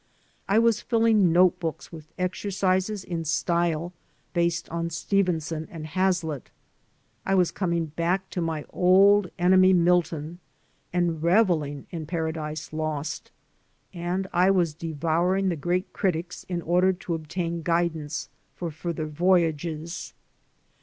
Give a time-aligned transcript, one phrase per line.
[0.49, 3.93] I was filling note books with exercises in style
[4.33, 6.49] based on Stevenson and Hazlitt;
[7.23, 10.39] I was coming back to my old enemy Milton
[10.91, 13.29] and reveling in Paradise Lost;
[13.93, 20.15] and I was devouring the great critics in order to obtain guidance for further voyages.